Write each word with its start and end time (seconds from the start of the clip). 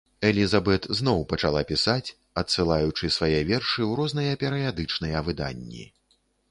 Элізабет 0.27 0.87
зноў 0.99 1.19
пачала 1.33 1.61
пісаць, 1.73 2.13
адсылаючы 2.43 3.13
свае 3.19 3.39
вершы 3.53 3.81
ў 3.89 3.91
розныя 4.01 4.33
перыядычныя 4.47 5.27
выданні. 5.31 5.85